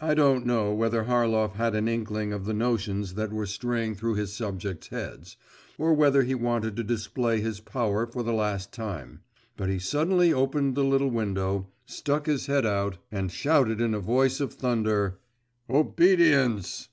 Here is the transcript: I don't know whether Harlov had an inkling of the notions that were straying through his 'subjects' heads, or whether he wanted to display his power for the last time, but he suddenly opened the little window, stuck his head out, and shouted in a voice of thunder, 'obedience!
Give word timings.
I 0.00 0.14
don't 0.14 0.44
know 0.44 0.74
whether 0.74 1.04
Harlov 1.04 1.52
had 1.52 1.76
an 1.76 1.86
inkling 1.86 2.32
of 2.32 2.46
the 2.46 2.52
notions 2.52 3.14
that 3.14 3.32
were 3.32 3.46
straying 3.46 3.94
through 3.94 4.16
his 4.16 4.32
'subjects' 4.32 4.88
heads, 4.88 5.36
or 5.78 5.94
whether 5.94 6.24
he 6.24 6.34
wanted 6.34 6.74
to 6.74 6.82
display 6.82 7.40
his 7.40 7.60
power 7.60 8.08
for 8.08 8.24
the 8.24 8.32
last 8.32 8.72
time, 8.72 9.20
but 9.56 9.68
he 9.68 9.78
suddenly 9.78 10.32
opened 10.32 10.74
the 10.74 10.82
little 10.82 11.10
window, 11.12 11.68
stuck 11.86 12.26
his 12.26 12.46
head 12.46 12.66
out, 12.66 12.98
and 13.12 13.30
shouted 13.30 13.80
in 13.80 13.94
a 13.94 14.00
voice 14.00 14.40
of 14.40 14.52
thunder, 14.52 15.20
'obedience! 15.70 16.88